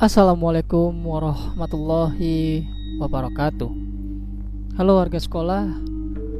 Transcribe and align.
Assalamualaikum 0.00 0.96
warahmatullahi 1.04 2.64
wabarakatuh. 3.04 3.68
Halo 4.80 4.96
warga 4.96 5.20
sekolah 5.20 5.68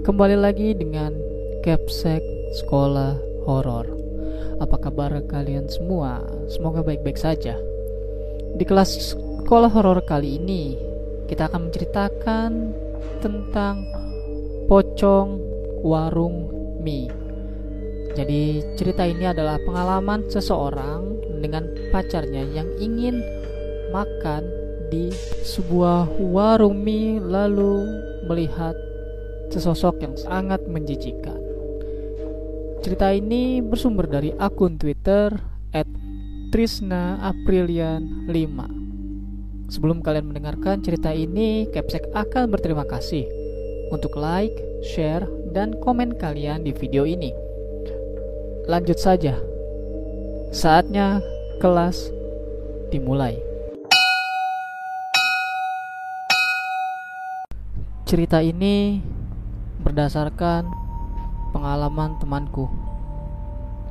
Kembali 0.01 0.33
lagi 0.33 0.73
dengan 0.73 1.13
Capsek 1.61 2.25
Sekolah 2.57 3.21
Horor. 3.45 3.85
Apa 4.65 4.81
kabar 4.81 5.13
kalian 5.29 5.69
semua? 5.69 6.25
Semoga 6.49 6.81
baik-baik 6.81 7.21
saja. 7.21 7.53
Di 8.57 8.65
kelas 8.65 8.97
sekolah 9.13 9.69
horor 9.69 10.09
kali 10.09 10.41
ini 10.41 10.81
Kita 11.29 11.53
akan 11.53 11.69
menceritakan 11.69 12.51
tentang 13.21 13.85
Pocong 14.73 15.37
Warung 15.85 16.49
Mie. 16.81 17.13
Jadi 18.17 18.65
cerita 18.81 19.05
ini 19.05 19.29
adalah 19.29 19.61
pengalaman 19.61 20.25
seseorang 20.33 21.21
dengan 21.45 21.69
pacarnya 21.93 22.41
yang 22.57 22.67
ingin 22.81 23.21
makan 23.91 24.47
di 24.91 25.11
sebuah 25.47 26.11
warung 26.19 26.83
mie 26.83 27.21
lalu 27.23 27.87
melihat 28.27 28.75
sesosok 29.51 30.03
yang 30.03 30.15
sangat 30.19 30.63
menjijikan. 30.67 31.39
Cerita 32.81 33.13
ini 33.13 33.61
bersumber 33.61 34.09
dari 34.09 34.33
akun 34.39 34.81
Twitter 34.81 35.37
@trisna_aprilian5. 36.51 38.49
Sebelum 39.71 40.03
kalian 40.03 40.27
mendengarkan 40.27 40.83
cerita 40.83 41.15
ini, 41.15 41.71
Capsek 41.71 42.11
akan 42.11 42.51
berterima 42.51 42.83
kasih 42.89 43.29
untuk 43.95 44.19
like, 44.19 44.59
share, 44.83 45.29
dan 45.55 45.79
komen 45.79 46.19
kalian 46.19 46.67
di 46.67 46.75
video 46.75 47.07
ini. 47.07 47.31
Lanjut 48.67 48.99
saja. 48.99 49.39
Saatnya 50.51 51.23
kelas 51.63 52.11
dimulai. 52.91 53.50
Cerita 58.11 58.43
ini 58.43 58.99
berdasarkan 59.87 60.67
pengalaman 61.55 62.19
temanku. 62.19 62.67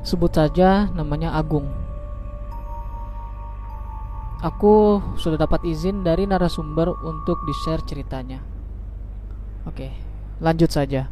Sebut 0.03 0.27
saja 0.35 0.91
namanya 0.91 1.39
Agung. 1.39 1.63
Aku 4.43 4.99
sudah 5.15 5.39
dapat 5.39 5.63
izin 5.63 6.03
dari 6.03 6.27
narasumber 6.27 6.99
untuk 7.07 7.39
di-share 7.47 7.79
ceritanya. 7.87 8.43
Oke, 9.63 9.95
lanjut 10.43 10.67
saja. 10.67 11.07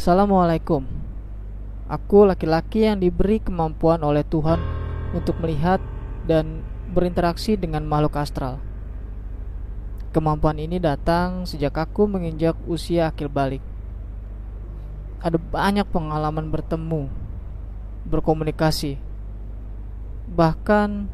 Assalamualaikum. 0.00 0.88
Aku 1.92 2.24
laki-laki 2.24 2.88
yang 2.88 3.04
diberi 3.04 3.44
kemampuan 3.44 4.00
oleh 4.00 4.24
Tuhan 4.24 4.64
untuk 5.12 5.36
melihat 5.44 5.76
dan 6.24 6.64
berinteraksi 6.96 7.60
dengan 7.60 7.84
makhluk 7.84 8.16
astral. 8.16 8.64
Kemampuan 10.14 10.62
ini 10.62 10.78
datang 10.78 11.42
sejak 11.42 11.74
aku 11.74 12.06
menginjak 12.06 12.54
usia 12.70 13.10
akhir 13.10 13.34
balik. 13.34 13.58
Ada 15.18 15.42
banyak 15.42 15.90
pengalaman 15.90 16.54
bertemu, 16.54 17.10
berkomunikasi, 18.06 18.94
bahkan 20.30 21.10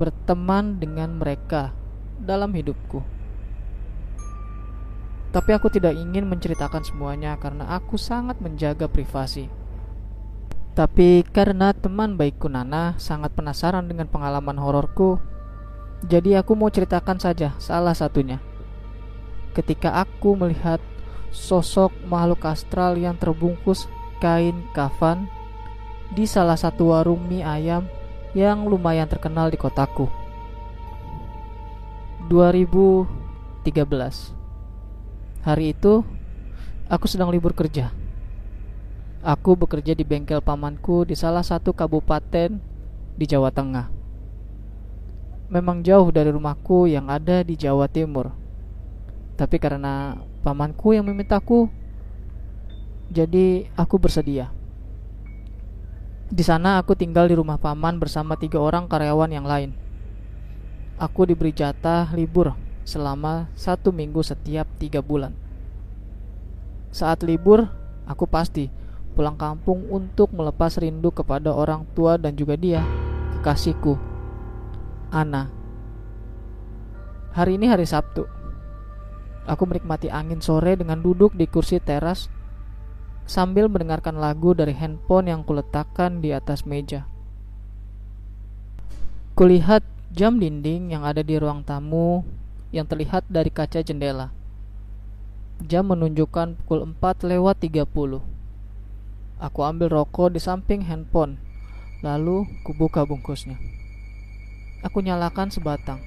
berteman 0.00 0.80
dengan 0.80 1.20
mereka 1.20 1.76
dalam 2.16 2.56
hidupku. 2.56 3.04
Tapi 5.36 5.50
aku 5.52 5.68
tidak 5.68 5.92
ingin 5.92 6.24
menceritakan 6.24 6.88
semuanya 6.88 7.36
karena 7.36 7.68
aku 7.68 8.00
sangat 8.00 8.40
menjaga 8.40 8.88
privasi. 8.88 9.52
Tapi 10.72 11.20
karena 11.28 11.76
teman 11.76 12.16
baikku 12.16 12.48
Nana 12.48 12.96
sangat 12.96 13.36
penasaran 13.36 13.84
dengan 13.84 14.08
pengalaman 14.08 14.56
hororku, 14.56 15.20
jadi 16.04 16.44
aku 16.44 16.52
mau 16.52 16.68
ceritakan 16.68 17.16
saja 17.16 17.56
salah 17.56 17.96
satunya. 17.96 18.36
Ketika 19.56 19.96
aku 19.96 20.36
melihat 20.36 20.76
sosok 21.32 21.88
makhluk 22.04 22.44
astral 22.44 23.00
yang 23.00 23.16
terbungkus 23.16 23.88
kain 24.20 24.68
kafan 24.76 25.28
di 26.12 26.28
salah 26.28 26.60
satu 26.60 26.92
warung 26.92 27.24
mie 27.24 27.40
ayam 27.40 27.88
yang 28.36 28.68
lumayan 28.68 29.08
terkenal 29.08 29.48
di 29.48 29.56
kotaku. 29.56 30.12
2013 32.28 33.64
Hari 35.46 35.72
itu 35.72 36.02
aku 36.90 37.06
sedang 37.08 37.32
libur 37.32 37.56
kerja. 37.56 37.94
Aku 39.24 39.56
bekerja 39.56 39.96
di 39.96 40.04
bengkel 40.04 40.44
pamanku 40.44 41.08
di 41.08 41.16
salah 41.16 41.42
satu 41.42 41.72
kabupaten 41.72 42.60
di 43.16 43.24
Jawa 43.24 43.48
Tengah 43.48 43.95
memang 45.46 45.82
jauh 45.86 46.10
dari 46.10 46.30
rumahku 46.34 46.90
yang 46.90 47.06
ada 47.06 47.46
di 47.46 47.54
Jawa 47.54 47.86
Timur. 47.86 48.34
Tapi 49.38 49.56
karena 49.60 50.16
pamanku 50.42 50.96
yang 50.96 51.06
memintaku, 51.06 51.70
jadi 53.12 53.70
aku 53.78 54.00
bersedia. 54.00 54.50
Di 56.26 56.42
sana 56.42 56.82
aku 56.82 56.98
tinggal 56.98 57.30
di 57.30 57.38
rumah 57.38 57.60
paman 57.60 58.02
bersama 58.02 58.34
tiga 58.34 58.58
orang 58.58 58.90
karyawan 58.90 59.30
yang 59.30 59.46
lain. 59.46 59.70
Aku 60.98 61.28
diberi 61.28 61.54
jatah 61.54 62.10
libur 62.16 62.56
selama 62.82 63.46
satu 63.54 63.94
minggu 63.94 64.24
setiap 64.26 64.66
tiga 64.80 65.04
bulan. 65.04 65.36
Saat 66.90 67.22
libur, 67.22 67.68
aku 68.08 68.24
pasti 68.26 68.72
pulang 69.14 69.36
kampung 69.36 69.86
untuk 69.92 70.32
melepas 70.32 70.80
rindu 70.80 71.12
kepada 71.12 71.52
orang 71.52 71.84
tua 71.92 72.16
dan 72.16 72.32
juga 72.34 72.56
dia, 72.56 72.82
kekasihku 73.38 74.15
Ana. 75.14 75.46
Hari 77.30 77.54
ini 77.54 77.70
hari 77.70 77.86
Sabtu. 77.86 78.26
Aku 79.46 79.62
menikmati 79.62 80.10
angin 80.10 80.42
sore 80.42 80.74
dengan 80.74 80.98
duduk 80.98 81.30
di 81.38 81.46
kursi 81.46 81.78
teras 81.78 82.26
sambil 83.22 83.70
mendengarkan 83.70 84.18
lagu 84.18 84.50
dari 84.50 84.74
handphone 84.74 85.30
yang 85.30 85.46
kuletakkan 85.46 86.18
di 86.18 86.34
atas 86.34 86.66
meja. 86.66 87.06
Kulihat 89.38 89.86
jam 90.10 90.42
dinding 90.42 90.90
yang 90.90 91.06
ada 91.06 91.22
di 91.22 91.38
ruang 91.38 91.62
tamu 91.62 92.26
yang 92.74 92.90
terlihat 92.90 93.22
dari 93.30 93.54
kaca 93.54 93.86
jendela. 93.86 94.34
Jam 95.62 95.86
menunjukkan 95.86 96.58
pukul 96.66 96.82
4 96.82 97.30
lewat 97.30 97.62
30. 97.62 97.86
Aku 99.38 99.60
ambil 99.62 99.86
rokok 99.86 100.34
di 100.34 100.42
samping 100.42 100.82
handphone, 100.82 101.38
lalu 102.02 102.42
kubuka 102.66 103.06
bungkusnya. 103.06 103.54
Aku 104.86 105.02
nyalakan 105.02 105.50
sebatang. 105.50 105.98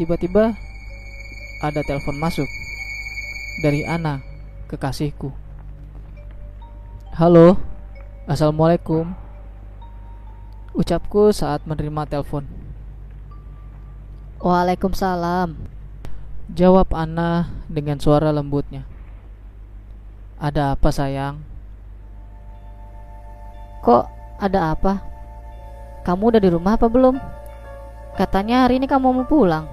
Tiba-tiba 0.00 0.56
ada 1.60 1.80
telepon 1.84 2.16
masuk 2.16 2.48
dari 3.60 3.84
Ana, 3.84 4.24
kekasihku. 4.72 5.28
Halo, 7.12 7.60
assalamualaikum. 8.24 9.12
Ucapku 10.72 11.28
saat 11.28 11.68
menerima 11.68 12.08
telepon. 12.08 12.48
Waalaikumsalam. 14.40 15.60
Jawab 16.56 16.88
Ana 16.96 17.52
dengan 17.68 18.00
suara 18.00 18.32
lembutnya. 18.32 18.88
Ada 20.40 20.72
apa 20.72 20.88
sayang? 20.88 21.44
Kok 23.84 24.08
ada 24.40 24.72
apa? 24.72 25.13
Kamu 26.04 26.30
udah 26.30 26.40
di 26.40 26.50
rumah 26.52 26.76
apa 26.76 26.86
belum? 26.86 27.16
Katanya 28.14 28.68
hari 28.68 28.78
ini 28.78 28.86
kamu 28.86 29.10
mau 29.10 29.26
pulang. 29.26 29.66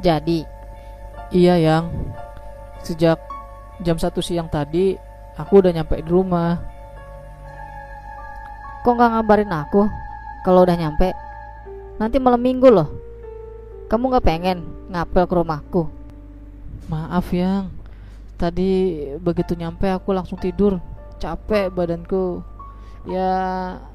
Jadi, 0.00 0.46
Iya 1.34 1.56
yang 1.58 1.90
Sejak 2.84 3.16
jam 3.80 3.96
1 3.96 4.12
siang 4.20 4.46
tadi 4.46 4.94
Aku 5.40 5.58
udah 5.58 5.72
nyampe 5.72 5.98
di 5.98 6.10
rumah 6.10 6.74
kok 8.84 8.92
nggak 8.92 9.10
ngabarin 9.16 9.48
aku 9.48 9.88
kalau 10.44 10.60
udah 10.60 10.76
nyampe? 10.76 11.08
Nanti 11.96 12.20
malam 12.20 12.44
minggu 12.44 12.68
loh. 12.68 12.92
Kamu 13.88 14.12
nggak 14.12 14.26
pengen 14.28 14.60
ngapel 14.92 15.24
ke 15.24 15.34
rumahku? 15.40 15.88
Maaf 16.92 17.32
yang 17.32 17.72
Tadi 18.36 19.00
begitu 19.16 19.56
nyampe 19.56 19.88
aku 19.88 20.12
langsung 20.12 20.36
tidur 20.36 20.84
Capek 21.16 21.72
badanku 21.72 22.44
Ya 23.08 23.32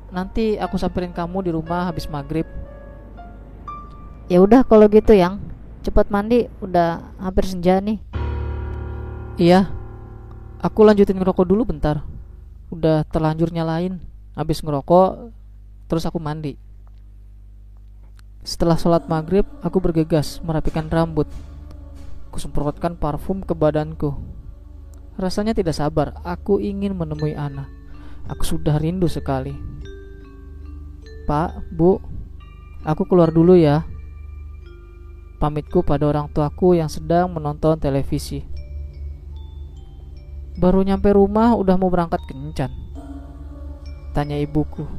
nanti 0.09 0.57
aku 0.57 0.75
samperin 0.77 1.13
kamu 1.13 1.49
di 1.49 1.51
rumah 1.53 1.89
habis 1.89 2.09
maghrib. 2.09 2.45
Ya 4.29 4.41
udah 4.41 4.61
kalau 4.61 4.85
gitu 4.89 5.13
yang. 5.17 5.41
Cepat 5.79 6.11
mandi 6.11 6.45
udah 6.59 7.01
hampir 7.17 7.47
senja 7.47 7.79
nih. 7.79 7.97
Iya. 9.39 9.71
Aku 10.59 10.83
lanjutin 10.83 11.17
ngerokok 11.17 11.47
dulu 11.47 11.65
bentar. 11.65 12.03
Udah 12.69 13.07
terlanjur 13.07 13.49
nyalain. 13.49 13.97
Habis 14.35 14.61
ngerokok 14.61 15.33
Terus 15.89 16.05
aku 16.05 16.21
mandi. 16.21 16.53
Setelah 18.45 18.77
sholat 18.77 19.09
maghrib 19.09 19.43
Aku 19.65 19.81
bergegas 19.81 20.37
merapikan 20.45 20.85
rambut. 20.85 21.25
Kusemprotkan 22.29 22.93
parfum 22.93 23.41
ke 23.41 23.57
badanku. 23.57 24.13
Rasanya 25.17 25.57
tidak 25.57 25.73
sabar. 25.73 26.13
Aku 26.21 26.61
ingin 26.61 26.93
menemui 26.93 27.33
Ana. 27.33 27.65
Aku 28.29 28.45
sudah 28.45 28.77
rindu 28.77 29.09
sekali 29.09 29.78
Pak, 31.29 31.69
Bu 31.69 32.01
Aku 32.89 33.05
keluar 33.05 33.29
dulu 33.29 33.53
ya. 33.53 33.85
Pamitku 35.37 35.85
pada 35.85 36.09
orang 36.09 36.25
tuaku 36.33 36.73
yang 36.73 36.89
sedang 36.89 37.29
menonton 37.29 37.77
televisi. 37.77 38.41
Baru 40.57 40.81
nyampe 40.81 41.13
rumah 41.13 41.53
udah 41.53 41.75
mau 41.77 41.93
berangkat 41.93 42.23
kencan. 42.25 42.73
Tanya 44.17 44.41
ibuku. 44.41 44.89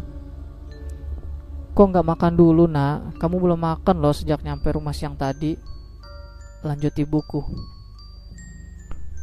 Kok 1.74 1.86
nggak 1.90 2.06
makan 2.06 2.32
dulu 2.38 2.70
nak? 2.70 3.18
Kamu 3.18 3.36
belum 3.40 3.60
makan 3.60 3.98
loh 3.98 4.14
sejak 4.14 4.46
nyampe 4.46 4.70
rumah 4.70 4.94
siang 4.94 5.18
tadi. 5.18 5.58
Lanjut 6.62 6.94
ibuku. 6.94 7.42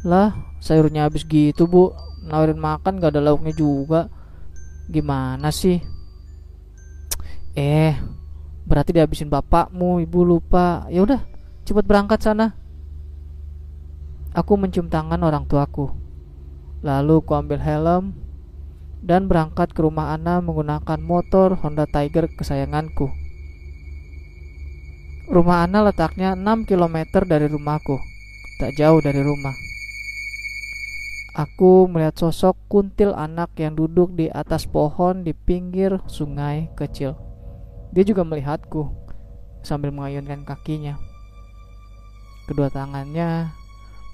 Lah, 0.04 0.34
sayurnya 0.60 1.08
habis 1.08 1.24
gitu 1.24 1.64
bu. 1.64 1.94
Nawarin 2.26 2.60
makan 2.60 3.00
gak 3.00 3.16
ada 3.16 3.32
lauknya 3.32 3.54
juga. 3.54 4.12
Gimana 4.90 5.48
sih? 5.48 5.97
Eh, 7.58 7.98
berarti 8.70 8.94
dihabisin 8.94 9.26
bapakmu, 9.26 9.98
ibu 9.98 10.22
lupa. 10.22 10.86
Ya 10.94 11.02
udah, 11.02 11.26
cepat 11.66 11.82
berangkat 11.90 12.22
sana. 12.22 12.54
Aku 14.30 14.54
mencium 14.54 14.86
tangan 14.86 15.18
orang 15.26 15.42
tuaku. 15.50 15.90
Lalu 16.86 17.18
ku 17.26 17.34
ambil 17.34 17.58
helm 17.58 18.14
dan 19.02 19.26
berangkat 19.26 19.74
ke 19.74 19.82
rumah 19.82 20.14
Ana 20.14 20.38
menggunakan 20.38 21.02
motor 21.02 21.58
Honda 21.58 21.90
Tiger 21.90 22.30
kesayanganku. 22.30 23.10
Rumah 25.26 25.66
Ana 25.66 25.82
letaknya 25.82 26.38
6 26.38 26.62
km 26.62 27.26
dari 27.26 27.50
rumahku, 27.50 27.98
tak 28.62 28.78
jauh 28.78 29.02
dari 29.02 29.18
rumah. 29.18 29.52
Aku 31.34 31.90
melihat 31.90 32.14
sosok 32.14 32.54
kuntil 32.70 33.12
anak 33.18 33.58
yang 33.58 33.74
duduk 33.74 34.14
di 34.14 34.30
atas 34.30 34.70
pohon 34.70 35.26
di 35.26 35.34
pinggir 35.34 35.98
sungai 36.06 36.70
kecil. 36.78 37.27
Dia 37.98 38.06
juga 38.06 38.22
melihatku 38.22 38.86
sambil 39.66 39.90
mengayunkan 39.90 40.46
kakinya. 40.46 40.94
Kedua 42.46 42.70
tangannya 42.70 43.50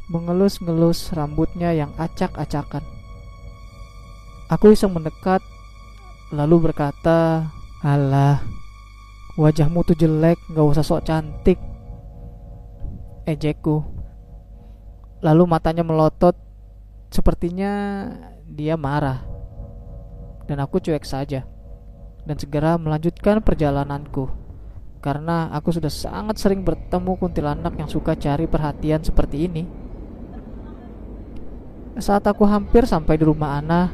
mengelus-ngelus 0.09 1.13
rambutnya 1.13 1.77
yang 1.77 1.93
acak-acakan. 2.01 2.81
Aku 4.49 4.73
iseng 4.73 4.97
mendekat 4.97 5.45
lalu 6.33 6.73
berkata, 6.73 7.45
"Alah, 7.85 8.41
wajahmu 9.37 9.85
tuh 9.85 10.01
jelek, 10.01 10.41
gak 10.49 10.65
usah 10.65 10.81
sok 10.81 11.05
cantik." 11.05 11.61
Ejekku. 13.29 13.85
Lalu 15.21 15.45
matanya 15.45 15.85
melotot 15.85 16.41
Sepertinya 17.15 17.71
dia 18.43 18.75
marah. 18.75 19.23
Dan 20.51 20.59
aku 20.59 20.83
cuek 20.83 21.07
saja. 21.07 21.47
Dan 22.25 22.41
segera 22.41 22.81
melanjutkan 22.81 23.45
perjalananku. 23.45 24.33
Karena 25.05 25.53
aku 25.53 25.69
sudah 25.69 25.93
sangat 25.93 26.41
sering 26.41 26.65
bertemu 26.65 27.21
kuntilanak 27.21 27.77
yang 27.77 27.89
suka 27.93 28.17
cari 28.17 28.49
perhatian 28.49 29.05
seperti 29.05 29.37
ini. 29.45 29.63
Saat 32.01 32.25
aku 32.25 32.49
hampir 32.49 32.89
sampai 32.89 33.21
di 33.21 33.29
rumah 33.29 33.61
Ana, 33.61 33.93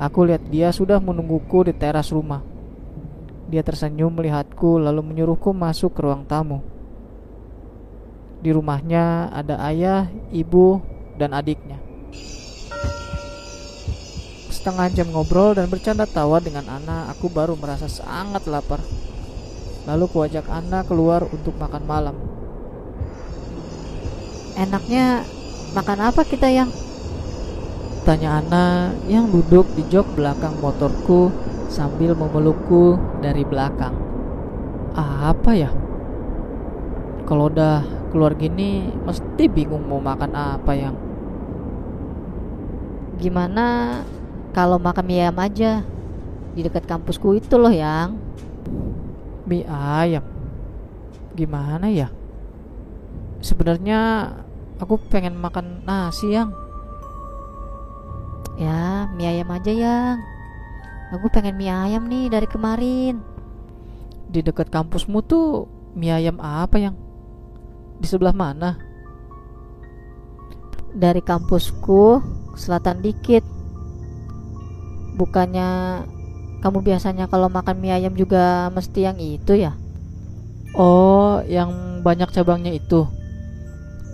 aku 0.00 0.24
lihat 0.24 0.48
dia 0.48 0.72
sudah 0.72 0.96
menungguku 0.96 1.68
di 1.68 1.76
teras 1.76 2.08
rumah. 2.08 2.40
Dia 3.52 3.60
tersenyum 3.60 4.16
melihatku 4.16 4.80
lalu 4.80 5.04
menyuruhku 5.04 5.52
masuk 5.52 5.92
ke 5.92 6.00
ruang 6.00 6.24
tamu. 6.24 6.64
Di 8.40 8.56
rumahnya 8.56 9.28
ada 9.28 9.60
ayah, 9.68 10.08
ibu, 10.32 10.80
dan 11.20 11.36
adiknya. 11.36 11.89
Setengah 14.60 14.92
jam 14.92 15.08
ngobrol 15.08 15.56
dan 15.56 15.72
bercanda 15.72 16.04
tawa 16.04 16.36
dengan 16.36 16.68
Ana, 16.68 17.08
aku 17.08 17.32
baru 17.32 17.56
merasa 17.56 17.88
sangat 17.88 18.44
lapar. 18.44 18.84
Lalu 19.88 20.04
kuajak 20.12 20.44
Ana 20.52 20.84
keluar 20.84 21.24
untuk 21.32 21.56
makan 21.56 21.80
malam. 21.88 22.12
Enaknya 24.60 25.24
makan 25.72 26.12
apa 26.12 26.28
kita 26.28 26.52
yang? 26.52 26.68
Tanya 28.04 28.44
Ana 28.44 28.92
yang 29.08 29.32
duduk 29.32 29.64
di 29.72 29.80
jok 29.88 30.12
belakang 30.12 30.52
motorku 30.60 31.32
sambil 31.72 32.12
memelukku 32.12 33.00
dari 33.24 33.48
belakang. 33.48 33.96
Apa 34.92 35.56
ya? 35.56 35.72
Kalau 37.24 37.48
udah 37.48 37.80
keluar 38.12 38.36
gini 38.36 38.92
mesti 39.08 39.48
bingung 39.48 39.88
mau 39.88 40.04
makan 40.04 40.36
apa 40.36 40.72
yang. 40.76 40.92
Gimana 43.16 44.04
kalau 44.50 44.82
makan 44.82 45.06
mie 45.06 45.22
ayam 45.22 45.38
aja 45.38 45.86
di 46.54 46.66
dekat 46.66 46.82
kampusku 46.86 47.38
itu 47.38 47.54
loh 47.54 47.70
yang. 47.70 48.18
Mie 49.46 49.66
ayam? 49.66 50.26
Gimana 51.38 51.86
ya? 51.86 52.10
Sebenarnya 53.38 54.30
aku 54.82 54.98
pengen 55.06 55.38
makan 55.38 55.86
nasi 55.86 56.34
yang. 56.34 56.50
Ya 58.58 59.06
mie 59.14 59.30
ayam 59.30 59.50
aja 59.54 59.70
yang. 59.70 60.18
Aku 61.14 61.30
pengen 61.30 61.54
mie 61.54 61.70
ayam 61.70 62.10
nih 62.10 62.26
dari 62.26 62.46
kemarin. 62.50 63.22
Di 64.30 64.42
dekat 64.42 64.70
kampusmu 64.70 65.22
tuh 65.22 65.70
mie 65.94 66.10
ayam 66.10 66.42
apa 66.42 66.76
yang? 66.78 66.94
Di 68.02 68.06
sebelah 68.10 68.34
mana? 68.34 68.78
Dari 70.90 71.22
kampusku 71.22 72.18
selatan 72.58 72.98
dikit 72.98 73.59
Bukannya 75.20 75.68
kamu 76.64 76.80
biasanya 76.80 77.28
kalau 77.28 77.52
makan 77.52 77.76
mie 77.76 77.92
ayam 77.92 78.16
juga 78.16 78.72
mesti 78.72 79.04
yang 79.04 79.20
itu 79.20 79.52
ya? 79.52 79.76
Oh, 80.72 81.44
yang 81.44 82.00
banyak 82.00 82.32
cabangnya 82.32 82.72
itu. 82.72 83.04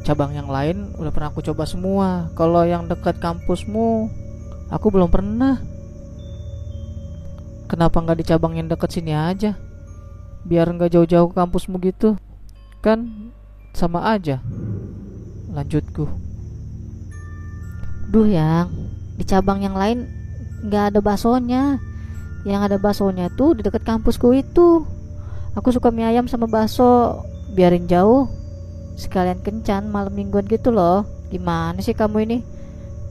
Cabang 0.03 0.35
yang 0.35 0.51
lain 0.51 0.99
udah 0.99 1.15
pernah 1.15 1.31
aku 1.31 1.47
coba 1.47 1.63
semua. 1.63 2.27
Kalau 2.35 2.67
yang 2.67 2.91
dekat 2.91 3.23
kampusmu, 3.23 4.11
aku 4.67 4.87
belum 4.91 5.11
pernah. 5.11 5.63
Kenapa 7.71 8.03
nggak 8.03 8.19
di 8.19 8.25
cabang 8.27 8.59
yang 8.59 8.67
dekat 8.67 8.91
sini 8.91 9.15
aja? 9.15 9.55
Biar 10.47 10.71
nggak 10.71 10.91
jauh-jauh 10.91 11.31
ke 11.31 11.39
kampusmu 11.39 11.79
gitu. 11.83 12.19
Kan 12.83 13.31
sama 13.75 14.11
aja. 14.11 14.43
Lanjutku. 15.55 16.07
Duh 18.11 18.27
yang 18.27 18.71
di 19.19 19.27
cabang 19.27 19.63
yang 19.67 19.75
lain 19.75 20.26
nggak 20.65 20.95
ada 20.95 21.01
baksonya. 21.05 21.81
Yang 22.47 22.61
ada 22.71 22.77
baksonya 22.79 23.27
tuh 23.35 23.59
di 23.59 23.67
dekat 23.67 23.83
kampusku 23.83 24.31
itu. 24.31 24.87
Aku 25.59 25.75
suka 25.75 25.91
mie 25.91 26.07
ayam 26.07 26.31
sama 26.31 26.47
bakso. 26.47 27.21
Biarin 27.53 27.91
jauh. 27.91 28.31
Sekalian 28.95 29.43
kencan 29.43 29.91
malam 29.91 30.15
mingguan 30.15 30.47
gitu 30.47 30.71
loh. 30.71 31.05
Gimana 31.29 31.83
sih 31.83 31.93
kamu 31.93 32.17
ini? 32.29 32.39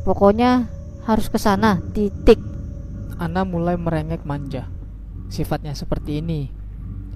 Pokoknya 0.07 0.71
harus 1.03 1.27
ke 1.27 1.35
sana. 1.35 1.83
Titik. 1.91 2.39
Ana 3.19 3.43
mulai 3.43 3.75
merengek 3.75 4.23
manja. 4.23 4.71
Sifatnya 5.27 5.75
seperti 5.75 6.23
ini. 6.23 6.47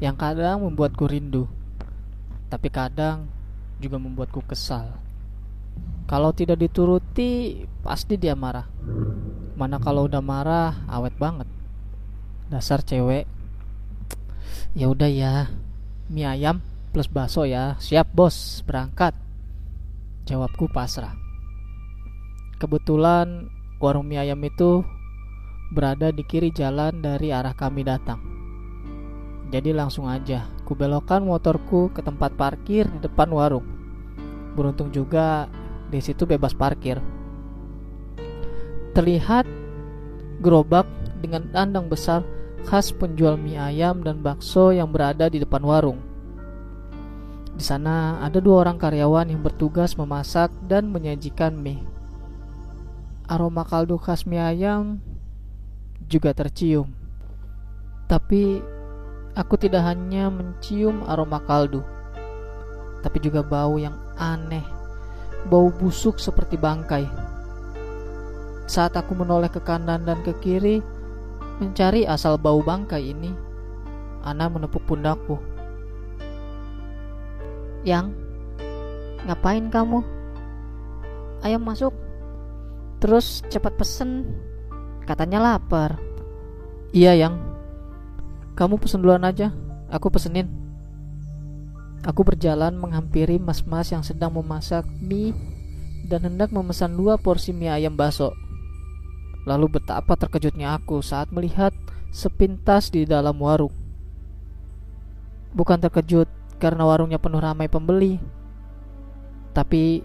Yang 0.03 0.15
kadang 0.19 0.67
membuatku 0.67 1.07
rindu. 1.07 1.47
Tapi 2.51 2.67
kadang 2.67 3.31
juga 3.79 3.95
membuatku 3.95 4.43
kesal. 4.43 4.91
Kalau 6.09 6.33
tidak 6.33 6.59
dituruti 6.59 7.63
pasti 7.85 8.17
dia 8.17 8.33
marah 8.33 8.65
Mana 9.59 9.75
kalau 9.75 10.07
udah 10.07 10.23
marah 10.23 10.87
awet 10.87 11.11
banget. 11.19 11.43
Dasar 12.47 12.79
cewek. 12.79 13.27
Ya 14.71 14.87
udah 14.87 15.11
ya. 15.11 15.51
Mie 16.07 16.23
ayam 16.23 16.63
plus 16.95 17.11
bakso 17.11 17.43
ya. 17.43 17.75
Siap 17.75 18.07
bos, 18.15 18.63
berangkat. 18.63 19.11
Jawabku 20.23 20.71
pasrah. 20.71 21.11
Kebetulan 22.55 23.51
warung 23.83 24.07
mie 24.07 24.23
ayam 24.23 24.39
itu 24.47 24.87
berada 25.75 26.15
di 26.15 26.23
kiri 26.23 26.55
jalan 26.55 27.03
dari 27.03 27.35
arah 27.35 27.51
kami 27.51 27.83
datang. 27.83 28.23
Jadi 29.51 29.75
langsung 29.75 30.07
aja 30.07 30.47
ku 30.63 30.71
belokkan 30.71 31.19
motorku 31.19 31.91
ke 31.91 31.99
tempat 31.99 32.31
parkir 32.39 32.87
di 32.87 33.03
depan 33.03 33.27
warung. 33.27 33.67
Beruntung 34.55 34.87
juga 34.95 35.51
di 35.91 35.99
situ 35.99 36.23
bebas 36.23 36.55
parkir 36.55 37.18
terlihat 38.93 39.45
gerobak 40.39 40.87
dengan 41.19 41.45
kandang 41.51 41.91
besar 41.91 42.23
khas 42.67 42.91
penjual 42.91 43.39
mie 43.39 43.59
ayam 43.59 44.03
dan 44.03 44.19
bakso 44.19 44.71
yang 44.71 44.91
berada 44.91 45.27
di 45.31 45.39
depan 45.39 45.63
warung. 45.63 45.99
Di 47.59 47.63
sana 47.63 48.23
ada 48.23 48.39
dua 48.39 48.63
orang 48.63 48.79
karyawan 48.79 49.35
yang 49.35 49.43
bertugas 49.43 49.99
memasak 49.99 50.47
dan 50.67 50.87
menyajikan 50.91 51.55
mie. 51.59 51.83
Aroma 53.27 53.67
kaldu 53.67 53.99
khas 53.99 54.23
mie 54.23 54.39
ayam 54.39 55.03
juga 56.07 56.31
tercium. 56.31 56.89
Tapi 58.09 58.63
aku 59.37 59.55
tidak 59.59 59.85
hanya 59.85 60.33
mencium 60.33 61.05
aroma 61.05 61.37
kaldu, 61.45 61.85
tapi 63.05 63.21
juga 63.21 63.45
bau 63.45 63.77
yang 63.77 63.93
aneh, 64.17 64.65
bau 65.45 65.69
busuk 65.69 66.17
seperti 66.17 66.57
bangkai. 66.57 67.28
Saat 68.69 68.93
aku 68.93 69.17
menoleh 69.17 69.49
ke 69.49 69.57
kanan 69.65 70.05
dan 70.05 70.21
ke 70.21 70.29
kiri, 70.45 70.77
mencari 71.57 72.05
asal 72.05 72.37
bau 72.37 72.61
bangkai 72.61 73.01
ini, 73.01 73.33
Ana 74.21 74.45
menepuk 74.45 74.85
pundakku. 74.85 75.41
Yang, 77.81 78.13
ngapain 79.25 79.73
kamu? 79.73 80.05
Ayo 81.41 81.57
masuk. 81.57 81.95
Terus 83.01 83.41
cepat 83.49 83.73
pesen. 83.73 84.37
Katanya 85.09 85.41
lapar. 85.41 85.97
Iya, 86.93 87.17
Yang. 87.17 87.41
Kamu 88.53 88.77
pesen 88.77 89.01
duluan 89.01 89.25
aja. 89.25 89.49
Aku 89.89 90.13
pesenin. 90.13 90.45
Aku 92.05 92.21
berjalan 92.21 92.77
menghampiri 92.77 93.41
mas-mas 93.41 93.89
yang 93.89 94.05
sedang 94.05 94.35
memasak 94.35 94.85
mie 95.01 95.33
dan 96.05 96.27
hendak 96.27 96.53
memesan 96.53 96.93
dua 96.93 97.17
porsi 97.17 97.49
mie 97.49 97.71
ayam 97.71 97.97
baso. 97.97 98.35
Lalu 99.47 99.79
betapa 99.79 100.19
terkejutnya 100.19 100.75
aku 100.75 100.99
saat 100.99 101.31
melihat 101.31 101.71
sepintas 102.09 102.91
di 102.91 103.05
dalam 103.05 103.37
warung. 103.39 103.73
Bukan 105.55 105.79
terkejut 105.79 106.27
karena 106.59 106.83
warungnya 106.83 107.17
penuh 107.21 107.39
ramai 107.39 107.71
pembeli, 107.71 108.19
tapi 109.55 110.03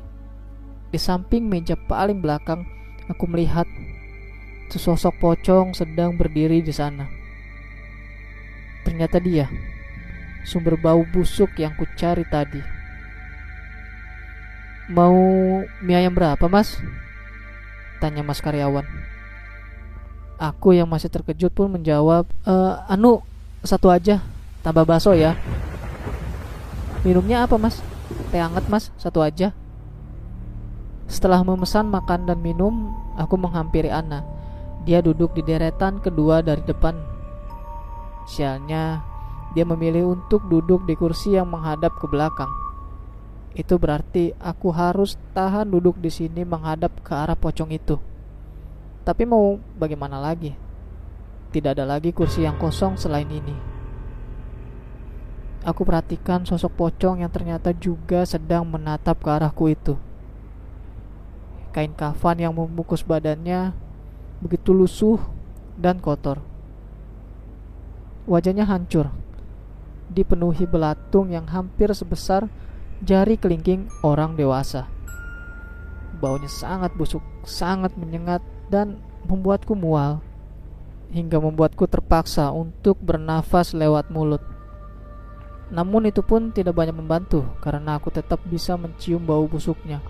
di 0.94 0.98
samping 0.98 1.50
meja 1.50 1.74
paling 1.74 2.22
belakang 2.22 2.62
aku 3.10 3.26
melihat 3.26 3.66
sesosok 4.70 5.18
pocong 5.20 5.74
sedang 5.74 6.14
berdiri 6.14 6.62
di 6.62 6.72
sana. 6.72 7.10
Ternyata 8.86 9.18
dia 9.18 9.50
sumber 10.44 10.76
bau 10.78 11.02
busuk 11.08 11.56
yang 11.58 11.72
kucari 11.74 12.22
tadi. 12.28 12.60
Mau 14.92 15.16
mie 15.80 15.96
ayam 15.96 16.12
berapa, 16.12 16.44
Mas? 16.44 16.76
Tanya 18.04 18.20
Mas 18.20 18.44
karyawan. 18.44 19.13
Aku 20.44 20.76
yang 20.76 20.84
masih 20.84 21.08
terkejut 21.08 21.56
pun 21.56 21.72
menjawab, 21.72 22.28
e, 22.44 22.54
anu 22.84 23.24
satu 23.64 23.88
aja, 23.88 24.20
tambah 24.60 24.84
bakso 24.84 25.16
ya. 25.16 25.32
Minumnya 27.00 27.48
apa 27.48 27.56
mas? 27.56 27.80
Teh 28.28 28.36
hangat 28.36 28.68
mas, 28.68 28.92
satu 29.00 29.24
aja. 29.24 29.56
Setelah 31.08 31.40
memesan 31.40 31.88
makan 31.88 32.28
dan 32.28 32.44
minum, 32.44 32.92
aku 33.16 33.40
menghampiri 33.40 33.88
Ana. 33.88 34.20
Dia 34.84 35.00
duduk 35.00 35.32
di 35.32 35.40
deretan 35.40 36.00
kedua 36.04 36.44
dari 36.44 36.60
depan. 36.60 36.92
Sialnya, 38.28 39.00
dia 39.56 39.64
memilih 39.64 40.12
untuk 40.12 40.44
duduk 40.48 40.84
di 40.84 40.92
kursi 40.92 41.36
yang 41.36 41.48
menghadap 41.48 41.96
ke 41.96 42.04
belakang. 42.04 42.52
Itu 43.56 43.80
berarti 43.80 44.34
aku 44.36 44.74
harus 44.74 45.16
tahan 45.32 45.72
duduk 45.72 45.96
di 46.02 46.10
sini 46.12 46.44
menghadap 46.44 47.00
ke 47.00 47.12
arah 47.16 47.38
pocong 47.38 47.70
itu. 47.72 47.96
Tapi 49.04 49.28
mau 49.28 49.61
bagaimana 49.76 50.16
lagi? 50.16 50.56
Tidak 51.52 51.76
ada 51.76 51.84
lagi 51.84 52.11
kursi 52.11 52.42
yang 52.42 52.56
kosong 52.56 52.96
selain 52.96 53.28
ini. 53.28 53.54
Aku 55.64 55.84
perhatikan 55.84 56.44
sosok 56.44 56.76
pocong 56.76 57.25
yang 57.25 57.32
ternyata 57.32 57.73
juga 57.73 58.25
sedang 58.25 58.68
menatap 58.68 59.20
ke 59.20 59.28
arahku 59.28 59.73
itu. 59.73 59.96
Kain 61.73 61.92
kafan 61.96 62.40
yang 62.40 62.52
membungkus 62.52 63.04
badannya 63.04 63.73
begitu 64.44 64.76
lusuh 64.76 65.20
dan 65.76 66.00
kotor. 66.00 66.40
Wajahnya 68.25 68.64
hancur, 68.68 69.12
dipenuhi 70.12 70.64
belatung 70.64 71.32
yang 71.32 71.49
hampir 71.49 71.92
sebesar 71.92 72.49
jari 73.04 73.37
kelingking 73.40 73.88
orang 74.04 74.37
dewasa. 74.37 74.88
Baunya 76.20 76.49
sangat 76.49 76.92
busuk, 76.96 77.20
sangat 77.44 77.92
menyengat, 77.96 78.40
dan 78.74 78.98
membuatku 79.30 79.78
mual 79.78 80.18
hingga 81.14 81.38
membuatku 81.38 81.86
terpaksa 81.86 82.50
untuk 82.50 82.98
bernafas 82.98 83.70
lewat 83.70 84.10
mulut. 84.10 84.42
Namun 85.70 86.10
itu 86.10 86.26
pun 86.26 86.50
tidak 86.50 86.74
banyak 86.74 86.98
membantu 86.98 87.46
karena 87.62 87.94
aku 87.94 88.10
tetap 88.10 88.42
bisa 88.42 88.74
mencium 88.74 89.22
bau 89.22 89.46
busuknya. 89.46 90.02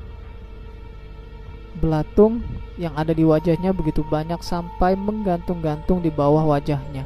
Belatung 1.76 2.40
yang 2.80 2.97
ada 2.97 3.12
di 3.12 3.21
wajahnya 3.21 3.76
begitu 3.76 4.00
banyak 4.00 4.40
sampai 4.40 4.97
menggantung-gantung 4.97 6.00
di 6.00 6.09
bawah 6.09 6.49
wajahnya. 6.56 7.04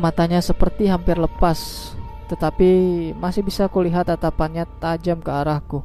Matanya 0.00 0.40
seperti 0.40 0.88
hampir 0.88 1.20
lepas, 1.20 1.92
tetapi 2.32 3.12
masih 3.14 3.44
bisa 3.44 3.68
kulihat 3.68 4.08
tatapannya 4.08 4.64
tajam 4.80 5.20
ke 5.20 5.30
arahku. 5.30 5.84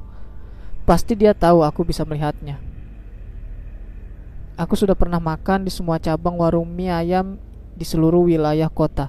Pasti 0.88 1.14
dia 1.14 1.36
tahu 1.36 1.62
aku 1.62 1.86
bisa 1.86 2.02
melihatnya. 2.08 2.69
Aku 4.60 4.76
sudah 4.76 4.92
pernah 4.92 5.24
makan 5.24 5.64
di 5.64 5.72
semua 5.72 6.04
cabang 6.04 6.36
warung 6.36 6.68
mie 6.68 6.92
ayam 6.92 7.40
di 7.80 7.88
seluruh 7.88 8.28
wilayah 8.28 8.68
kota, 8.68 9.08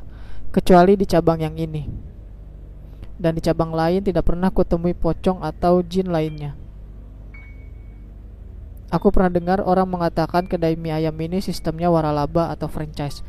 kecuali 0.55 0.95
di 0.95 1.03
cabang 1.03 1.43
yang 1.43 1.59
ini. 1.59 1.91
Dan 3.19 3.35
di 3.35 3.43
cabang 3.43 3.75
lain 3.75 3.99
tidak 4.07 4.31
pernah 4.31 4.55
kutemui 4.55 4.95
pocong 4.95 5.43
atau 5.43 5.83
jin 5.83 6.07
lainnya. 6.07 6.55
Aku 8.95 9.11
pernah 9.11 9.35
dengar 9.35 9.59
orang 9.67 9.91
mengatakan 9.91 10.47
kedai 10.47 10.79
mie 10.79 10.95
ayam 10.95 11.19
ini 11.19 11.43
sistemnya 11.43 11.91
waralaba 11.91 12.55
atau 12.55 12.71
franchise. 12.71 13.27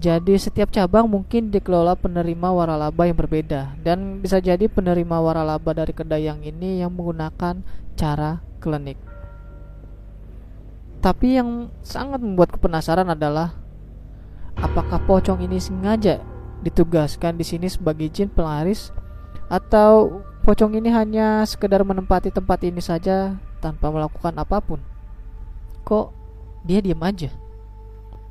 Jadi 0.00 0.40
setiap 0.40 0.72
cabang 0.72 1.04
mungkin 1.04 1.52
dikelola 1.52 2.00
penerima 2.00 2.48
waralaba 2.48 3.04
yang 3.04 3.20
berbeda 3.20 3.76
dan 3.84 4.24
bisa 4.24 4.40
jadi 4.40 4.72
penerima 4.72 5.20
waralaba 5.20 5.76
dari 5.76 5.92
kedai 5.92 6.32
yang 6.32 6.40
ini 6.40 6.80
yang 6.80 6.96
menggunakan 6.96 7.60
cara 7.92 8.40
klinik. 8.58 9.13
Tapi 11.04 11.36
yang 11.36 11.68
sangat 11.84 12.16
membuatku 12.24 12.56
penasaran 12.56 13.04
adalah 13.12 13.52
apakah 14.56 14.96
pocong 15.04 15.44
ini 15.44 15.60
sengaja 15.60 16.24
ditugaskan 16.64 17.36
di 17.36 17.44
sini 17.44 17.68
sebagai 17.68 18.08
jin 18.08 18.32
pelaris 18.32 18.88
atau 19.52 20.24
pocong 20.48 20.80
ini 20.80 20.88
hanya 20.88 21.44
sekedar 21.44 21.84
menempati 21.84 22.32
tempat 22.32 22.64
ini 22.64 22.80
saja 22.80 23.36
tanpa 23.60 23.92
melakukan 23.92 24.32
apa 24.40 24.64
pun. 24.64 24.80
Kok 25.84 26.08
dia 26.64 26.80
diam 26.80 27.04
aja? 27.04 27.28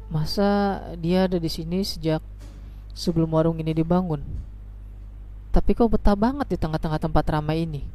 Masa 0.09 0.81
dia 0.97 1.29
ada 1.29 1.37
di 1.37 1.53
sini 1.53 1.85
sejak 1.85 2.25
sebelum 2.97 3.37
warung 3.37 3.61
ini 3.61 3.77
dibangun? 3.77 4.25
Tapi 5.53 5.77
kok 5.77 5.93
betah 5.93 6.17
banget 6.17 6.49
di 6.49 6.57
tengah-tengah 6.57 6.97
tempat 6.97 7.21
ramai 7.29 7.69
ini? 7.69 7.85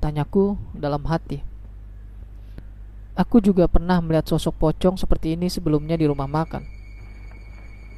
Tanyaku 0.00 0.56
dalam 0.72 1.04
hati. 1.04 1.51
Aku 3.12 3.44
juga 3.44 3.68
pernah 3.68 4.00
melihat 4.00 4.24
sosok 4.24 4.56
pocong 4.56 4.96
seperti 4.96 5.36
ini 5.36 5.52
sebelumnya 5.52 6.00
di 6.00 6.08
rumah 6.08 6.24
makan. 6.24 6.64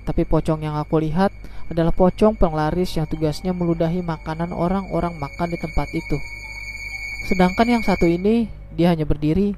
Tapi 0.02 0.26
pocong 0.26 0.66
yang 0.66 0.74
aku 0.74 0.98
lihat 0.98 1.30
adalah 1.70 1.94
pocong 1.94 2.34
penglaris 2.34 2.98
yang 2.98 3.06
tugasnya 3.06 3.54
meludahi 3.54 4.02
makanan 4.02 4.50
orang-orang 4.50 5.14
makan 5.16 5.48
di 5.54 5.58
tempat 5.62 5.88
itu. 5.94 6.18
Sedangkan 7.30 7.78
yang 7.78 7.82
satu 7.86 8.10
ini, 8.10 8.50
dia 8.74 8.90
hanya 8.90 9.06
berdiri, 9.06 9.54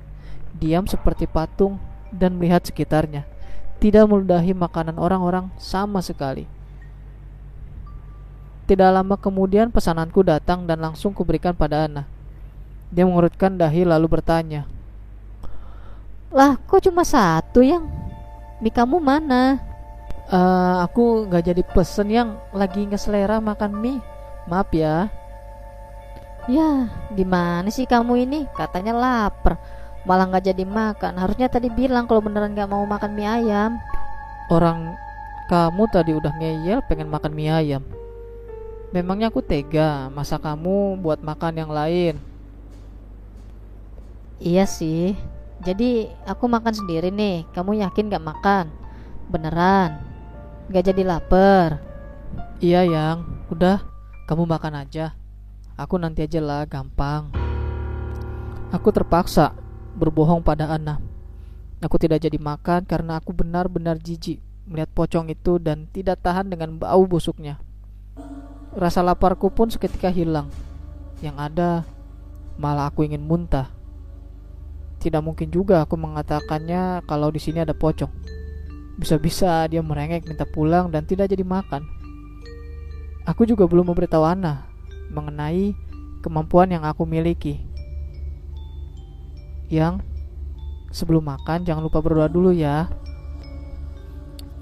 diam 0.55 0.85
seperti 0.85 1.25
patung, 1.25 1.81
dan 2.13 2.37
melihat 2.37 2.63
sekitarnya. 2.63 3.25
Tidak 3.81 4.05
meludahi 4.05 4.53
makanan 4.53 5.01
orang-orang 5.01 5.49
sama 5.57 6.05
sekali. 6.05 6.45
Tidak 8.69 8.93
lama 8.93 9.17
kemudian 9.17 9.73
pesananku 9.73 10.21
datang 10.21 10.69
dan 10.69 10.85
langsung 10.85 11.17
kuberikan 11.17 11.57
pada 11.57 11.89
Ana. 11.89 12.05
Dia 12.93 13.09
mengurutkan 13.09 13.57
dahi 13.59 13.83
lalu 13.89 14.07
bertanya, 14.21 14.69
lah, 16.33 16.59
kok 16.67 16.83
cuma 16.83 17.07
satu 17.07 17.63
yang? 17.63 17.87
Mie 18.59 18.73
kamu 18.73 18.99
mana? 18.99 19.61
Uh, 20.27 20.83
aku 20.83 21.31
nggak 21.31 21.55
jadi 21.55 21.63
pesen 21.63 22.09
yang 22.11 22.29
lagi 22.51 22.83
nggak 22.83 22.99
selera 22.99 23.39
makan 23.39 23.79
mie. 23.79 24.03
Maaf 24.51 24.71
ya. 24.75 25.11
Ya, 26.47 26.87
gimana 27.15 27.67
sih 27.75 27.87
kamu 27.87 28.23
ini? 28.23 28.47
Katanya 28.55 28.95
lapar, 28.95 29.59
malah 30.07 30.31
nggak 30.31 30.55
jadi 30.55 30.65
makan. 30.67 31.19
Harusnya 31.19 31.51
tadi 31.51 31.67
bilang 31.67 32.07
kalau 32.07 32.23
beneran 32.23 32.55
nggak 32.55 32.71
mau 32.71 32.87
makan 32.87 33.13
mie 33.15 33.27
ayam. 33.27 33.79
Orang 34.51 34.95
kamu 35.51 35.83
tadi 35.91 36.15
udah 36.15 36.33
ngeyel 36.39 36.83
pengen 36.87 37.11
makan 37.11 37.35
mie 37.35 37.51
ayam. 37.51 37.83
Memangnya 38.95 39.29
aku 39.29 39.43
tega 39.43 40.07
masa 40.15 40.39
kamu 40.39 41.03
buat 41.03 41.19
makan 41.19 41.55
yang 41.59 41.71
lain? 41.75 42.19
Iya 44.39 44.65
sih, 44.71 45.19
jadi 45.67 46.15
aku 46.23 46.47
makan 46.47 46.71
sendiri 46.71 47.11
nih. 47.11 47.43
Kamu 47.51 47.75
yakin 47.83 48.07
gak 48.07 48.23
makan? 48.23 48.71
Beneran? 49.27 49.99
Gak 50.71 50.95
jadi 50.95 51.03
lapar? 51.03 51.83
Iya 52.63 52.87
yang, 52.87 53.27
udah 53.51 53.83
kamu 54.31 54.47
makan 54.47 54.87
aja. 54.87 55.19
Aku 55.75 55.99
nanti 55.99 56.23
aja 56.23 56.39
lah, 56.39 56.63
gampang. 56.71 57.35
Aku 58.71 58.95
terpaksa 58.95 59.59
berbohong 59.99 60.41
pada 60.41 60.71
Ana. 60.71 61.03
Aku 61.83 61.99
tidak 62.01 62.23
jadi 62.23 62.39
makan 62.39 62.87
karena 62.87 63.19
aku 63.19 63.35
benar-benar 63.37 64.01
jijik 64.01 64.41
melihat 64.71 64.91
pocong 64.95 65.29
itu 65.29 65.61
dan 65.61 65.91
tidak 65.91 66.23
tahan 66.25 66.49
dengan 66.49 66.79
bau 66.81 67.05
busuknya. 67.05 67.61
Rasa 68.73 69.05
laparku 69.05 69.53
pun 69.53 69.69
seketika 69.69 70.09
hilang. 70.09 70.49
Yang 71.21 71.37
ada 71.37 71.71
malah 72.57 72.89
aku 72.89 73.05
ingin 73.05 73.21
muntah. 73.21 73.76
Tidak 75.07 75.23
mungkin 75.23 75.55
juga 75.55 75.87
aku 75.87 75.95
mengatakannya 75.95 77.07
kalau 77.07 77.31
di 77.31 77.39
sini 77.39 77.63
ada 77.63 77.71
pocong. 77.71 78.11
Bisa-bisa 78.99 79.63
dia 79.71 79.79
merengek 79.79 80.27
minta 80.27 80.43
pulang 80.43 80.91
dan 80.91 81.07
tidak 81.07 81.31
jadi 81.31 81.47
makan. 81.47 81.87
Aku 83.23 83.47
juga 83.47 83.71
belum 83.71 83.95
memberitahu 83.95 84.27
Ana 84.27 84.67
mengenai 85.15 85.79
kemampuan 86.27 86.75
yang 86.75 86.83
aku 86.83 87.07
miliki. 87.07 87.63
Yang 89.71 90.03
sebelum 90.91 91.23
makan 91.23 91.63
jangan 91.63 91.87
lupa 91.87 92.03
berdoa 92.03 92.27
dulu 92.27 92.51
ya. 92.51 92.91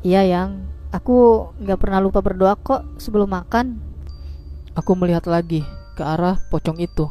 Iya 0.04 0.28
yang 0.28 0.68
aku 0.92 1.48
nggak 1.56 1.80
pernah 1.80 2.04
lupa 2.04 2.20
berdoa 2.20 2.52
kok 2.60 2.84
sebelum 3.00 3.32
makan. 3.32 3.80
Aku 4.76 4.92
melihat 4.92 5.24
lagi 5.24 5.64
ke 5.96 6.04
arah 6.04 6.36
pocong 6.52 6.76
itu. 6.84 7.08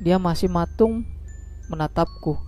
Dia 0.00 0.16
masih 0.16 0.48
matung 0.48 1.04
menatapku. 1.68 2.38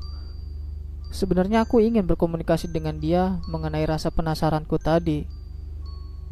Sebenarnya 1.09 1.65
aku 1.65 1.81
ingin 1.81 2.05
berkomunikasi 2.05 2.69
dengan 2.69 3.01
dia 3.01 3.41
mengenai 3.49 3.85
rasa 3.89 4.13
penasaranku 4.13 4.77
tadi. 4.77 5.25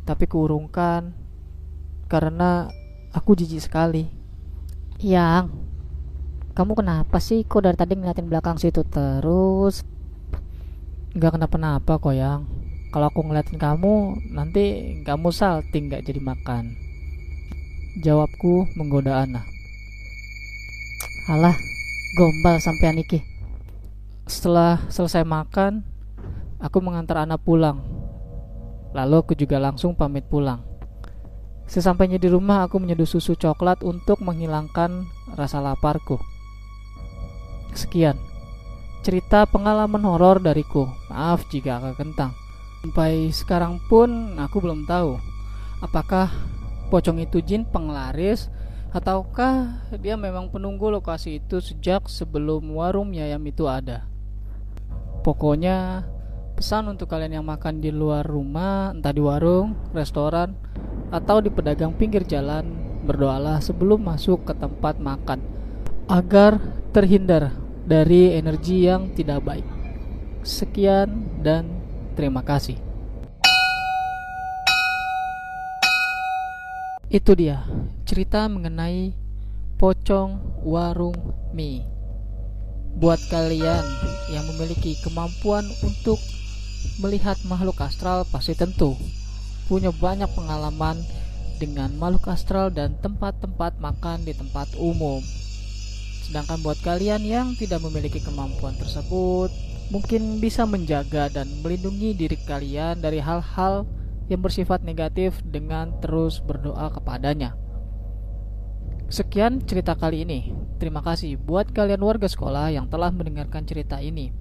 Tapi 0.04 0.24
kuurungkan 0.28 1.16
karena 2.06 2.70
aku 3.10 3.34
jijik 3.34 3.64
sekali. 3.64 4.06
Yang, 5.00 5.52
kamu 6.56 6.72
kenapa 6.72 7.20
sih 7.20 7.44
kok 7.44 7.64
dari 7.64 7.76
tadi 7.76 7.96
ngeliatin 7.96 8.28
belakang 8.28 8.56
situ 8.56 8.84
terus? 8.84 9.84
Gak 11.16 11.36
kenapa-napa 11.36 11.96
kok 11.96 12.16
yang. 12.16 12.44
Kalau 12.92 13.12
aku 13.12 13.24
ngeliatin 13.24 13.60
kamu, 13.60 14.24
nanti 14.32 14.96
kamu 15.04 15.28
salting 15.32 15.92
gak 15.92 16.04
jadi 16.04 16.20
makan. 16.20 16.76
Jawabku 18.00 18.68
menggoda 18.76 19.24
Ana. 19.24 19.44
Alah, 21.28 21.56
gombal 22.16 22.56
sampai 22.56 22.96
Iki. 23.04 23.20
Setelah 24.24 24.80
selesai 24.88 25.22
makan, 25.22 25.84
aku 26.56 26.80
mengantar 26.80 27.20
Ana 27.20 27.36
pulang. 27.36 27.84
Lalu 28.96 29.20
aku 29.20 29.32
juga 29.36 29.60
langsung 29.60 29.92
pamit 29.92 30.24
pulang. 30.24 30.64
Sesampainya 31.68 32.16
di 32.16 32.32
rumah, 32.32 32.64
aku 32.64 32.80
menyeduh 32.80 33.04
susu 33.04 33.36
coklat 33.36 33.84
untuk 33.84 34.24
menghilangkan 34.24 35.04
rasa 35.36 35.60
laparku. 35.60 36.16
Sekian 37.76 38.16
cerita 39.04 39.44
pengalaman 39.44 40.00
horor 40.02 40.40
dariku. 40.40 40.88
Maaf 41.12 41.46
jika 41.52 41.78
agak 41.78 42.00
kentang. 42.00 42.32
Sampai 42.80 43.28
sekarang 43.28 43.78
pun 43.92 44.40
aku 44.40 44.64
belum 44.64 44.88
tahu 44.88 45.20
apakah 45.84 46.32
pocong 46.88 47.20
itu 47.20 47.42
jin 47.42 47.66
penglaris 47.68 48.48
ataukah 48.96 49.84
dia 50.00 50.16
memang 50.16 50.48
penunggu 50.48 50.88
lokasi 50.88 51.44
itu 51.44 51.60
sejak 51.60 52.08
sebelum 52.08 52.64
warung 52.72 53.12
mie 53.12 53.28
ayam 53.28 53.44
itu 53.44 53.68
ada. 53.68 54.08
Pokoknya 55.20 56.08
pesan 56.56 56.88
untuk 56.88 57.12
kalian 57.12 57.36
yang 57.36 57.44
makan 57.44 57.84
di 57.84 57.92
luar 57.92 58.24
rumah, 58.24 58.96
entah 58.96 59.12
di 59.12 59.20
warung, 59.20 59.76
restoran, 59.92 60.56
atau 61.12 61.44
di 61.44 61.52
pedagang 61.52 61.92
pinggir 61.92 62.24
jalan, 62.24 62.72
berdoalah 63.04 63.60
sebelum 63.60 64.00
masuk 64.00 64.48
ke 64.48 64.56
tempat 64.56 64.96
makan 64.96 65.44
agar 66.08 66.56
terhindar 66.96 67.52
dari 67.84 68.32
energi 68.32 68.88
yang 68.88 69.12
tidak 69.12 69.44
baik. 69.44 69.66
Sekian 70.40 71.28
dan 71.44 71.68
terima 72.16 72.40
kasih. 72.40 72.80
Itu 77.12 77.36
dia 77.36 77.60
cerita 78.16 78.48
mengenai 78.48 79.12
pocong 79.76 80.64
warung 80.64 81.12
mie. 81.52 81.84
Buat 82.96 83.20
kalian 83.28 83.84
yang 84.32 84.40
memiliki 84.56 84.96
kemampuan 85.04 85.68
untuk 85.84 86.16
melihat 87.04 87.36
makhluk 87.44 87.76
astral 87.84 88.24
pasti 88.32 88.56
tentu 88.56 88.96
punya 89.68 89.92
banyak 89.92 90.32
pengalaman 90.32 90.96
dengan 91.60 91.92
makhluk 92.00 92.32
astral 92.32 92.72
dan 92.72 92.96
tempat-tempat 93.04 93.76
makan 93.84 94.24
di 94.24 94.32
tempat 94.32 94.72
umum. 94.80 95.20
Sedangkan 96.24 96.64
buat 96.64 96.80
kalian 96.80 97.20
yang 97.20 97.52
tidak 97.60 97.84
memiliki 97.84 98.24
kemampuan 98.24 98.80
tersebut, 98.80 99.52
mungkin 99.92 100.40
bisa 100.40 100.64
menjaga 100.64 101.28
dan 101.28 101.52
melindungi 101.60 102.16
diri 102.16 102.40
kalian 102.48 102.96
dari 102.96 103.20
hal-hal 103.20 103.84
yang 104.32 104.40
bersifat 104.40 104.80
negatif 104.88 105.36
dengan 105.44 105.92
terus 106.00 106.40
berdoa 106.40 106.88
kepadanya. 106.96 107.65
Sekian 109.06 109.62
cerita 109.62 109.94
kali 109.94 110.26
ini. 110.26 110.50
Terima 110.82 110.98
kasih 110.98 111.38
buat 111.38 111.70
kalian 111.70 112.02
warga 112.02 112.26
sekolah 112.26 112.74
yang 112.74 112.90
telah 112.90 113.14
mendengarkan 113.14 113.62
cerita 113.62 114.02
ini. 114.02 114.34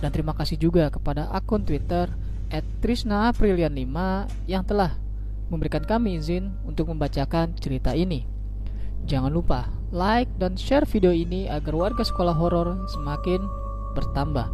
Dan 0.00 0.08
terima 0.16 0.32
kasih 0.32 0.56
juga 0.56 0.88
kepada 0.88 1.28
akun 1.28 1.60
Twitter 1.60 2.08
at 2.48 2.64
Trisna 2.80 3.28
Aprilian 3.28 3.76
5 3.76 4.48
yang 4.48 4.64
telah 4.64 4.96
memberikan 5.52 5.84
kami 5.84 6.16
izin 6.16 6.56
untuk 6.64 6.88
membacakan 6.88 7.52
cerita 7.60 7.92
ini. 7.92 8.24
Jangan 9.04 9.28
lupa 9.28 9.68
like 9.92 10.32
dan 10.40 10.56
share 10.56 10.88
video 10.88 11.12
ini 11.12 11.44
agar 11.44 11.76
warga 11.76 12.00
sekolah 12.00 12.32
horor 12.32 12.88
semakin 12.96 13.44
bertambah. 13.92 14.48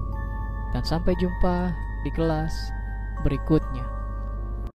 Dan 0.74 0.82
sampai 0.82 1.14
jumpa 1.22 1.70
di 2.02 2.10
kelas 2.10 2.50
berikutnya. 3.22 3.93